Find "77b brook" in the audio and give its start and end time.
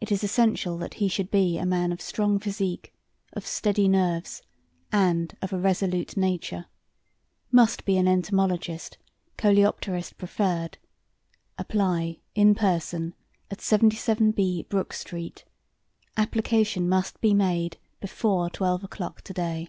13.58-14.94